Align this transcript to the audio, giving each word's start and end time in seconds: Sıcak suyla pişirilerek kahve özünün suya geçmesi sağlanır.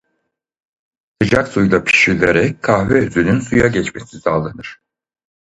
Sıcak 1.21 1.47
suyla 1.47 1.83
pişirilerek 1.83 2.63
kahve 2.63 3.05
özünün 3.05 3.39
suya 3.39 3.67
geçmesi 3.67 4.19
sağlanır. 4.19 4.79